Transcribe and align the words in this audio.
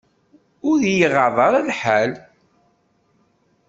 Ur 0.69 0.79
y-iɣaḍ 0.83 1.37
ara 1.47 1.67
lḥal. 1.69 2.11